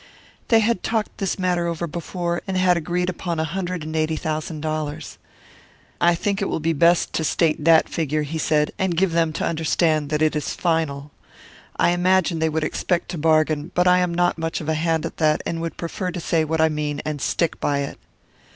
They 0.47 0.61
had 0.61 0.81
talked 0.81 1.19
this 1.19 1.37
matter 1.37 1.67
over 1.67 1.85
before, 1.85 2.41
and 2.47 2.57
had 2.57 2.75
agreed 2.75 3.07
upon 3.07 3.39
a 3.39 3.43
hundred 3.43 3.83
and 3.83 3.95
eighty 3.95 4.15
thousand 4.15 4.61
dollars. 4.61 5.19
"I 6.01 6.15
think 6.15 6.41
it 6.41 6.45
will 6.49 6.59
be 6.59 6.73
best 6.73 7.13
to 7.13 7.23
state 7.23 7.63
that 7.65 7.87
figure," 7.87 8.23
he 8.23 8.39
said, 8.39 8.71
"and 8.79 8.97
give 8.97 9.11
them 9.11 9.31
to 9.33 9.45
understand 9.45 10.09
that 10.09 10.23
it 10.23 10.35
is 10.35 10.55
final. 10.55 11.11
I 11.77 11.91
imagine 11.91 12.39
they 12.39 12.49
would 12.49 12.63
expect 12.63 13.09
to 13.09 13.19
bargain, 13.19 13.69
but 13.75 13.87
I 13.87 13.99
am 13.99 14.11
not 14.11 14.39
much 14.39 14.59
of 14.59 14.67
a 14.67 14.73
hand 14.73 15.05
at 15.05 15.17
that, 15.17 15.43
and 15.45 15.61
would 15.61 15.77
prefer 15.77 16.09
to 16.09 16.19
say 16.19 16.43
what 16.45 16.59
I 16.61 16.67
mean 16.67 16.99
and 17.05 17.21
stick 17.21 17.59
by 17.59 17.81
it." 17.81 17.99